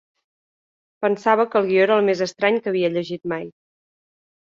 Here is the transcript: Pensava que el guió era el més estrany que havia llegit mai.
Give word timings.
Pensava 1.07 1.45
que 1.53 1.61
el 1.61 1.69
guió 1.69 1.85
era 1.85 1.99
el 2.01 2.09
més 2.09 2.25
estrany 2.29 2.61
que 2.65 2.75
havia 2.75 2.93
llegit 2.99 3.33
mai. 3.37 3.49